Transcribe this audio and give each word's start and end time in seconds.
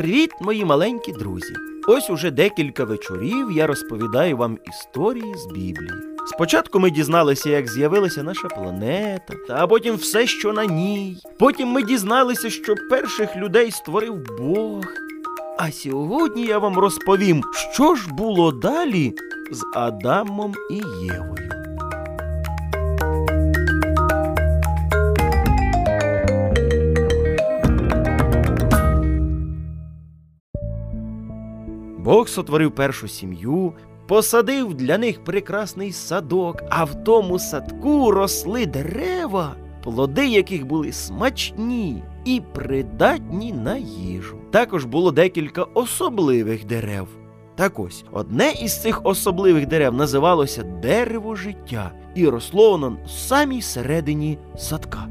Привіт, 0.00 0.30
мої 0.40 0.64
маленькі 0.64 1.12
друзі! 1.12 1.54
Ось 1.86 2.10
уже 2.10 2.30
декілька 2.30 2.84
вечорів 2.84 3.52
я 3.52 3.66
розповідаю 3.66 4.36
вам 4.36 4.58
історії 4.68 5.34
з 5.36 5.46
Біблії. 5.46 5.92
Спочатку 6.26 6.80
ми 6.80 6.90
дізналися, 6.90 7.50
як 7.50 7.68
з'явилася 7.68 8.22
наша 8.22 8.48
планета, 8.48 9.34
а 9.48 9.66
потім 9.66 9.94
все, 9.94 10.26
що 10.26 10.52
на 10.52 10.66
ній. 10.66 11.16
Потім 11.38 11.68
ми 11.68 11.82
дізналися, 11.82 12.50
що 12.50 12.74
перших 12.90 13.36
людей 13.36 13.70
створив 13.70 14.26
Бог. 14.38 14.84
А 15.58 15.72
сьогодні 15.72 16.46
я 16.46 16.58
вам 16.58 16.78
розповім, 16.78 17.44
що 17.72 17.94
ж 17.94 18.08
було 18.14 18.52
далі 18.52 19.14
з 19.50 19.64
Адамом 19.74 20.54
і 20.70 20.74
Євою. 21.04 21.59
Сотворив 32.30 32.74
першу 32.74 33.08
сім'ю, 33.08 33.72
посадив 34.06 34.74
для 34.74 34.98
них 34.98 35.24
прекрасний 35.24 35.92
садок, 35.92 36.62
а 36.70 36.84
в 36.84 37.04
тому 37.04 37.38
садку 37.38 38.10
росли 38.10 38.66
дерева, 38.66 39.54
плоди 39.84 40.26
яких 40.26 40.66
були 40.66 40.92
смачні 40.92 42.02
і 42.24 42.42
придатні 42.54 43.52
на 43.52 43.76
їжу. 43.76 44.36
Також 44.50 44.84
було 44.84 45.10
декілька 45.10 45.62
особливих 45.62 46.66
дерев. 46.66 47.08
Так 47.56 47.78
ось, 47.78 48.04
одне 48.12 48.52
із 48.62 48.82
цих 48.82 49.06
особливих 49.06 49.66
дерев 49.66 49.94
називалося 49.94 50.62
дерево 50.62 51.34
життя, 51.34 51.90
і 52.14 52.28
росло 52.28 52.70
воно 52.70 52.96
в 53.06 53.10
самій 53.10 53.62
середині 53.62 54.38
садка. 54.56 55.06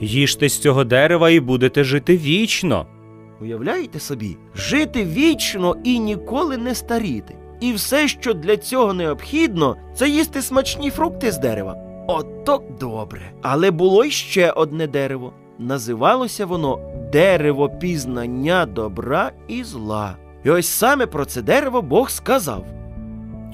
Їжте 0.00 0.48
з 0.48 0.58
цього 0.58 0.84
дерева 0.84 1.30
і 1.30 1.40
будете 1.40 1.84
жити 1.84 2.16
вічно. 2.16 2.86
Уявляєте 3.44 4.00
собі, 4.00 4.36
жити 4.54 5.04
вічно 5.04 5.76
і 5.84 5.98
ніколи 5.98 6.56
не 6.56 6.74
старіти. 6.74 7.36
І 7.60 7.72
все, 7.72 8.08
що 8.08 8.34
для 8.34 8.56
цього 8.56 8.92
необхідно, 8.92 9.76
це 9.94 10.08
їсти 10.08 10.42
смачні 10.42 10.90
фрукти 10.90 11.32
з 11.32 11.38
дерева. 11.38 11.76
Ото 12.06 12.62
добре. 12.80 13.32
Але 13.42 13.70
було 13.70 14.04
й 14.04 14.10
ще 14.10 14.50
одне 14.50 14.86
дерево. 14.86 15.32
Називалося 15.58 16.46
воно 16.46 16.78
дерево 17.12 17.68
пізнання 17.68 18.66
добра 18.66 19.32
і 19.48 19.64
зла. 19.64 20.16
І 20.44 20.50
ось 20.50 20.68
саме 20.68 21.06
про 21.06 21.24
це 21.24 21.42
дерево 21.42 21.82
Бог 21.82 22.10
сказав. 22.10 22.64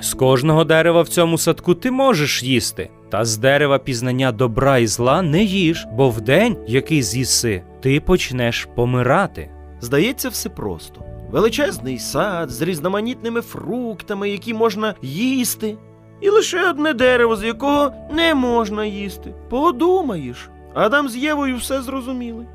З 0.00 0.14
кожного 0.14 0.64
дерева 0.64 1.02
в 1.02 1.08
цьому 1.08 1.38
садку 1.38 1.74
ти 1.74 1.90
можеш 1.90 2.42
їсти, 2.42 2.90
та 3.10 3.24
з 3.24 3.38
дерева 3.38 3.78
пізнання 3.78 4.32
добра 4.32 4.78
і 4.78 4.86
зла 4.86 5.22
не 5.22 5.42
їж, 5.42 5.86
бо 5.92 6.10
в 6.10 6.20
день, 6.20 6.56
який 6.66 7.02
з'їси, 7.02 7.62
ти 7.80 8.00
почнеш 8.00 8.68
помирати. 8.74 9.50
Здається, 9.80 10.28
все 10.28 10.48
просто. 10.48 11.00
Величезний 11.30 11.98
сад 11.98 12.50
з 12.50 12.62
різноманітними 12.62 13.40
фруктами, 13.40 14.30
які 14.30 14.54
можна 14.54 14.94
їсти, 15.02 15.76
і 16.20 16.28
лише 16.28 16.70
одне 16.70 16.94
дерево, 16.94 17.36
з 17.36 17.44
якого 17.44 17.92
не 18.12 18.34
можна 18.34 18.84
їсти. 18.84 19.34
Подумаєш, 19.48 20.50
Адам 20.74 21.08
з 21.08 21.16
Євою 21.16 21.56
все 21.56 21.82
зрозуміли. 21.82 22.46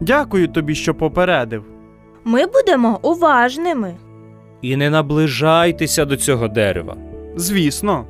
Дякую 0.00 0.48
тобі, 0.48 0.74
що 0.74 0.94
попередив. 0.94 1.64
Ми 2.24 2.46
будемо 2.46 2.98
уважними. 3.02 3.96
І 4.62 4.76
не 4.76 4.90
наближайтеся 4.90 6.04
до 6.04 6.16
цього 6.16 6.48
дерева. 6.48 6.96
Звісно. 7.36 8.06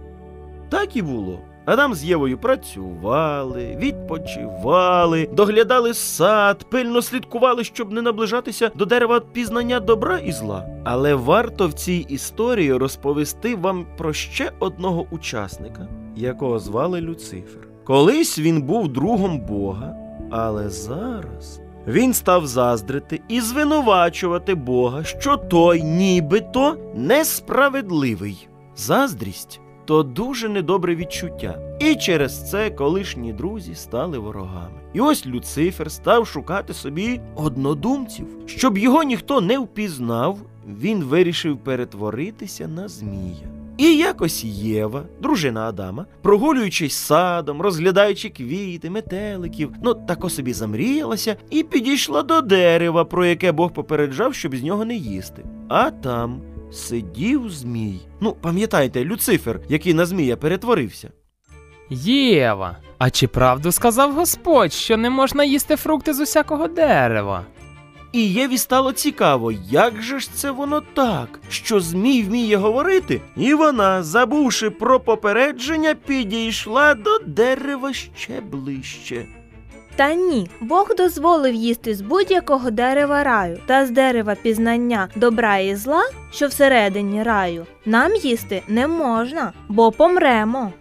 Так 0.69 0.97
і 0.97 1.03
було. 1.03 1.39
Адам 1.69 1.95
з 1.95 2.05
Євою 2.05 2.39
працювали, 2.39 3.77
відпочивали, 3.81 5.29
доглядали 5.33 5.95
сад, 5.95 6.67
пильно 6.71 7.03
слідкували, 7.03 7.65
щоб 7.65 7.93
не 7.93 8.03
наближатися 8.03 8.71
до 8.75 8.85
дерева 8.85 9.21
пізнання 9.21 9.81
добра 9.81 10.19
і 10.19 10.33
зла. 10.33 10.67
Але 10.85 11.15
варто 11.15 11.69
в 11.69 11.73
цій 11.73 12.07
історії 12.09 12.75
розповісти 12.75 13.57
вам 13.57 13.87
про 13.97 14.13
ще 14.13 14.53
одного 14.59 15.07
учасника, 15.11 15.89
якого 16.17 16.59
звали 16.59 17.01
Люцифер. 17.01 17.69
Колись 17.85 18.39
він 18.39 18.63
був 18.63 18.89
другом 18.89 19.41
Бога, 19.41 19.95
але 20.31 20.71
зараз 20.71 21.61
він 21.87 22.15
став 22.15 22.47
заздрити 22.47 23.21
і 23.29 23.41
звинувачувати 23.41 24.55
Бога, 24.55 25.05
що 25.05 25.37
той 25.37 25.83
нібито 25.83 26.77
несправедливий. 26.95 28.49
Заздрість 28.77 29.61
то 29.89 30.03
дуже 30.03 30.49
недобре 30.49 30.95
відчуття. 30.95 31.59
І 31.81 31.95
через 31.95 32.51
це 32.51 32.71
колишні 32.71 33.33
друзі 33.33 33.75
стали 33.75 34.19
ворогами. 34.19 34.81
І 34.95 35.01
ось 35.01 35.27
Люцифер 35.27 35.91
став 35.91 36.27
шукати 36.27 36.75
собі 36.75 37.21
однодумців. 37.37 38.27
Щоб 38.47 38.79
його 38.79 39.03
ніхто 39.03 39.41
не 39.41 39.59
впізнав, 39.59 40.39
він 40.81 41.05
вирішив 41.05 41.59
перетворитися 41.59 42.69
на 42.69 42.89
змія. 42.89 43.49
І 43.77 43.97
якось 43.97 44.45
Єва, 44.45 45.03
дружина 45.23 45.69
Адама, 45.69 46.07
прогулюючись 46.23 46.95
садом, 46.95 47.63
розглядаючи 47.63 48.29
квіти, 48.29 48.91
метеликів, 48.91 49.73
ну 49.83 49.95
тако 49.95 50.31
собі 50.31 50.53
замріялася 50.53 51.37
і 51.51 51.63
підійшла 51.63 52.23
до 52.23 52.41
дерева, 52.41 53.05
про 53.05 53.27
яке 53.27 53.53
Бог 53.53 53.73
попереджав, 53.73 54.35
щоб 54.35 54.57
з 54.57 54.63
нього 54.63 54.85
не 54.85 54.95
їсти. 54.95 55.45
А 55.69 55.91
там 55.91 56.41
сидів 56.73 57.51
змій. 57.51 58.01
Ну, 58.21 58.33
пам'ятаєте, 58.41 59.05
Люцифер, 59.05 59.61
який 59.69 59.95
на 59.95 60.07
змія 60.07 60.37
перетворився. 60.37 61.11
Єва, 61.91 62.77
а 62.99 63.11
чи 63.11 63.29
правду 63.29 63.73
сказав 63.73 64.15
Господь, 64.15 64.73
що 64.73 64.97
не 64.97 65.11
можна 65.11 65.45
їсти 65.45 65.77
фрукти 65.77 66.15
з 66.15 66.21
усякого 66.21 66.69
дерева? 66.69 67.45
І 68.13 68.33
Єві 68.33 68.59
стало 68.59 68.93
цікаво, 68.93 69.53
як 69.53 70.03
же 70.03 70.21
ж 70.21 70.33
це 70.33 70.51
воно 70.51 70.81
так, 70.95 71.41
що 71.49 71.81
змій 71.81 72.23
вміє 72.23 72.57
говорити, 72.57 73.21
і 73.37 73.55
вона, 73.55 74.03
забувши 74.03 74.71
про 74.71 75.01
попередження, 75.01 75.95
підійшла 75.95 76.95
до 76.95 77.19
дерева 77.19 77.93
ще 77.93 78.41
ближче. 78.41 79.27
Та 79.99 80.15
ні, 80.15 80.51
Бог 80.61 80.89
дозволив 80.97 81.55
їсти 81.55 81.95
з 81.95 82.01
будь-якого 82.01 82.71
дерева 82.71 83.25
раю 83.25 83.59
та 83.67 83.87
з 83.87 83.91
дерева 83.91 84.35
пізнання 84.35 85.09
добра 85.17 85.59
і 85.59 85.77
зла, 85.77 86.03
що 86.31 86.47
всередині 86.47 87.23
раю, 87.23 87.67
нам 87.87 88.15
їсти 88.15 88.63
не 88.69 88.87
можна, 88.87 89.53
бо 89.69 89.93
помремо. 89.93 90.73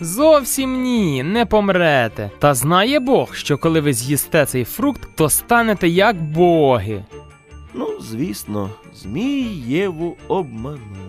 Зовсім 0.00 0.82
ні, 0.82 1.22
не 1.22 1.46
помрете. 1.46 2.30
Та 2.38 2.54
знає 2.54 3.00
Бог, 3.00 3.34
що 3.34 3.58
коли 3.58 3.80
ви 3.80 3.92
з'їсте 3.92 4.46
цей 4.46 4.64
фрукт, 4.64 5.08
то 5.16 5.28
станете 5.28 5.88
як 5.88 6.22
боги. 6.22 7.04
Ну, 7.74 7.86
звісно, 8.00 8.70
Змій 8.94 9.42
Єву 9.66 10.16
обманув. 10.28 11.01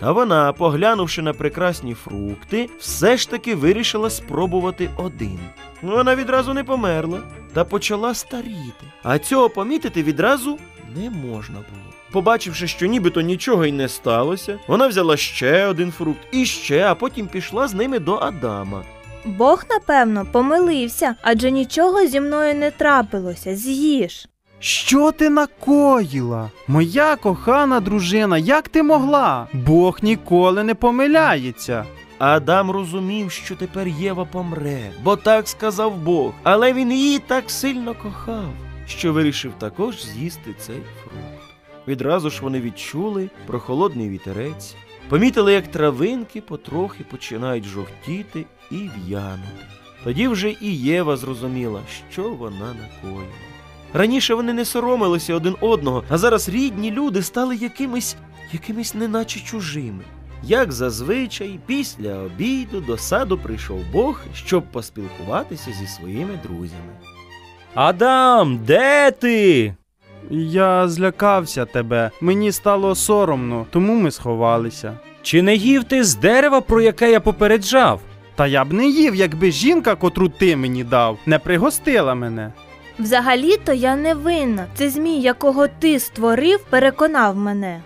А 0.00 0.12
вона, 0.12 0.52
поглянувши 0.52 1.22
на 1.22 1.32
прекрасні 1.32 1.94
фрукти, 1.94 2.70
все 2.78 3.16
ж 3.16 3.30
таки 3.30 3.54
вирішила 3.54 4.10
спробувати 4.10 4.90
один. 4.96 5.38
Вона 5.82 6.16
відразу 6.16 6.54
не 6.54 6.64
померла 6.64 7.20
та 7.52 7.64
почала 7.64 8.14
старіти. 8.14 8.84
А 9.02 9.18
цього 9.18 9.50
помітити 9.50 10.02
відразу 10.02 10.58
не 10.96 11.10
можна 11.10 11.54
було. 11.54 11.92
Побачивши, 12.12 12.66
що 12.66 12.86
нібито 12.86 13.20
нічого 13.20 13.66
й 13.66 13.72
не 13.72 13.88
сталося, 13.88 14.58
вона 14.66 14.86
взяла 14.88 15.16
ще 15.16 15.66
один 15.66 15.92
фрукт 15.92 16.20
і 16.32 16.44
ще, 16.44 16.86
а 16.86 16.94
потім 16.94 17.26
пішла 17.26 17.68
з 17.68 17.74
ними 17.74 17.98
до 17.98 18.16
Адама. 18.16 18.82
Бог, 19.24 19.64
напевно, 19.70 20.26
помилився, 20.32 21.14
адже 21.22 21.50
нічого 21.50 22.06
зі 22.06 22.20
мною 22.20 22.54
не 22.54 22.70
трапилося. 22.70 23.56
З'їж. 23.56 24.28
Що 24.60 25.12
ти 25.12 25.30
накоїла? 25.30 26.50
Моя 26.68 27.16
кохана 27.16 27.80
дружина, 27.80 28.38
як 28.38 28.68
ти 28.68 28.82
могла? 28.82 29.48
Бог 29.52 29.98
ніколи 30.02 30.64
не 30.64 30.74
помиляється. 30.74 31.84
Адам 32.18 32.70
розумів, 32.70 33.30
що 33.30 33.56
тепер 33.56 33.88
Єва 33.88 34.24
помре, 34.24 34.90
бо 35.02 35.16
так 35.16 35.48
сказав 35.48 35.96
Бог, 35.96 36.32
але 36.42 36.72
він 36.72 36.92
її 36.92 37.18
так 37.18 37.50
сильно 37.50 37.94
кохав, 37.94 38.50
що 38.86 39.12
вирішив 39.12 39.52
також 39.58 40.04
з'їсти 40.04 40.54
цей 40.58 40.80
фрукт. 41.02 41.54
Відразу 41.88 42.30
ж 42.30 42.42
вони 42.42 42.60
відчули 42.60 43.30
прохолодний 43.46 44.08
вітерець, 44.08 44.74
помітили, 45.08 45.52
як 45.52 45.68
травинки 45.68 46.40
потрохи 46.40 47.04
починають 47.10 47.64
жовтіти 47.64 48.46
і 48.70 48.74
в'янути. 48.74 49.66
Тоді 50.04 50.28
вже 50.28 50.50
і 50.50 50.76
Єва 50.76 51.16
зрозуміла, 51.16 51.80
що 52.10 52.22
вона 52.22 52.74
накоїла. 52.74 53.32
Раніше 53.94 54.34
вони 54.34 54.52
не 54.52 54.64
соромилися 54.64 55.34
один 55.34 55.56
одного, 55.60 56.04
а 56.08 56.18
зараз 56.18 56.48
рідні 56.48 56.90
люди 56.90 57.22
стали 57.22 57.56
якимись, 57.56 58.16
якимись 58.52 58.94
неначе 58.94 59.40
чужими. 59.40 60.04
Як 60.42 60.72
зазвичай, 60.72 61.58
після 61.66 62.18
обіду 62.18 62.80
до 62.80 62.98
саду 62.98 63.38
прийшов 63.38 63.80
Бог, 63.92 64.20
щоб 64.34 64.62
поспілкуватися 64.72 65.72
зі 65.72 65.86
своїми 65.86 66.38
друзями. 66.42 66.92
Адам, 67.74 68.58
де 68.66 69.10
ти? 69.10 69.74
Я 70.30 70.88
злякався 70.88 71.64
тебе, 71.64 72.10
мені 72.20 72.52
стало 72.52 72.94
соромно, 72.94 73.66
тому 73.70 73.94
ми 73.94 74.10
сховалися. 74.10 74.98
Чи 75.22 75.42
не 75.42 75.54
їв 75.54 75.84
ти 75.84 76.04
з 76.04 76.14
дерева, 76.14 76.60
про 76.60 76.80
яке 76.80 77.10
я 77.10 77.20
попереджав? 77.20 78.00
Та 78.34 78.46
я 78.46 78.64
б 78.64 78.72
не 78.72 78.86
їв, 78.86 79.14
якби 79.14 79.50
жінка, 79.50 79.94
котру 79.94 80.28
ти 80.28 80.56
мені 80.56 80.84
дав, 80.84 81.18
не 81.26 81.38
пригостила 81.38 82.14
мене. 82.14 82.52
Взагалі-то 82.98 83.72
я 83.72 83.96
не 83.96 84.14
винна. 84.14 84.66
Це 84.74 84.90
змій, 84.90 85.20
якого 85.20 85.68
ти 85.68 86.00
створив, 86.00 86.64
переконав 86.70 87.36
мене. 87.36 87.82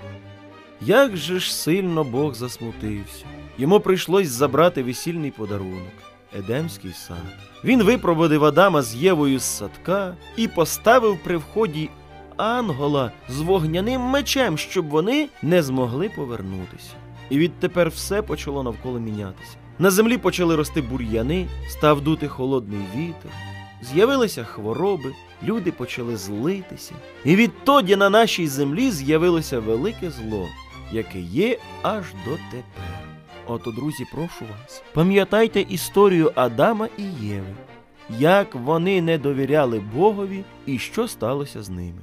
Як 0.81 1.17
же 1.17 1.41
ж 1.41 1.55
сильно 1.55 2.05
Бог 2.05 2.35
засмутився. 2.35 3.25
Йому 3.59 3.81
прийшлось 3.81 4.29
забрати 4.29 4.82
весільний 4.82 5.31
подарунок 5.31 5.93
Едемський 6.38 6.93
сад. 6.93 7.17
Він 7.64 7.82
випроводив 7.82 8.44
Адама 8.44 8.82
з 8.82 8.94
Євою 8.94 9.38
з 9.38 9.43
садка 9.43 10.17
і 10.37 10.49
поставив 10.49 11.19
при 11.25 11.37
вході 11.37 11.91
ангола 12.37 13.12
з 13.29 13.41
вогняним 13.41 14.00
мечем, 14.00 14.59
щоб 14.59 14.88
вони 14.88 15.29
не 15.43 15.62
змогли 15.62 16.09
повернутися. 16.09 16.91
І 17.31 17.38
відтепер 17.38 17.88
все 17.88 18.23
почало 18.23 18.62
навколо 18.62 19.00
мінятися. 19.00 19.56
На 19.79 19.91
землі 19.91 20.19
почали 20.19 20.56
рости 20.56 20.82
бур'яни, 20.82 21.47
став 21.69 22.00
дути 22.00 22.29
холодний 22.29 22.81
вітер, 22.97 23.31
з'явилися 23.82 24.44
хвороби, 24.44 25.12
люди 25.44 25.73
почали 25.73 26.17
злитися. 26.17 26.94
І 27.25 27.37
відтоді 27.37 27.96
на 27.96 28.11
нашій 28.11 28.49
землі 28.49 28.90
з'явилося 28.90 29.61
велике 29.61 30.11
зло, 30.11 30.49
яке 30.93 31.20
є 31.20 31.58
аж 31.82 32.05
дотепер. 32.25 33.12
Ото, 33.46 33.70
друзі, 33.70 34.06
прошу 34.12 34.44
вас, 34.52 34.82
пам'ятайте 34.94 35.61
історію 35.61 36.32
Адама 36.34 36.88
і 36.99 37.26
Єви, 37.26 37.55
як 38.19 38.55
вони 38.55 39.02
не 39.02 39.19
довіряли 39.19 39.82
Богові 39.94 40.44
і 40.67 40.78
що 40.78 41.08
сталося 41.08 41.62
з 41.62 41.70
ними. 41.70 42.00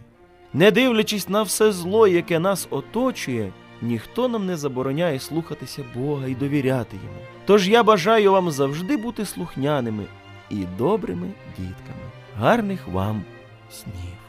Не 0.54 0.72
дивлячись 0.72 1.30
на 1.30 1.42
все 1.42 1.72
зло, 1.72 2.08
яке 2.08 2.40
нас 2.40 2.68
оточує, 2.70 3.52
ніхто 3.82 4.28
нам 4.28 4.46
не 4.46 4.58
забороняє 4.58 5.20
слухатися 5.20 5.84
Бога 5.96 6.28
і 6.28 6.36
довіряти 6.36 6.98
йому. 6.98 7.20
Тож 7.46 7.70
я 7.70 7.84
бажаю 7.84 8.32
вам 8.32 8.52
завжди 8.52 8.98
бути 8.98 9.26
слухняними 9.26 10.06
і 10.50 10.66
добрими 10.78 11.32
дітками. 11.58 12.12
Гарних 12.38 12.88
вам 12.88 13.24
снів! 13.72 14.29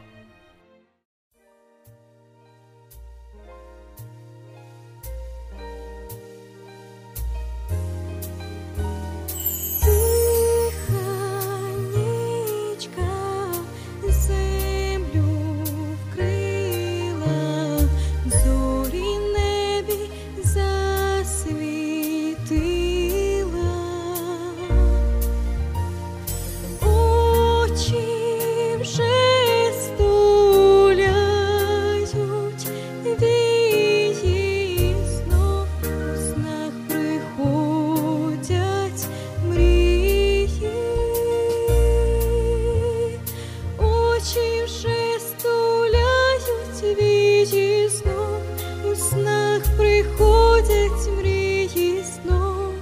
наших 49.61 49.77
приходять 49.77 51.19
мрії 51.19 52.05
снов, 52.05 52.75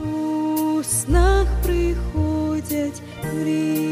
у 0.00 0.82
снах 0.84 1.46
приходять 1.62 3.02
мрії. 3.34 3.87